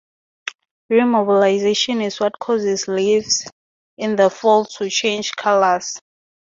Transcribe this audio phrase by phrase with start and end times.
[0.91, 3.45] Remobilization is what causes leaves
[3.99, 6.01] in the fall to change colors.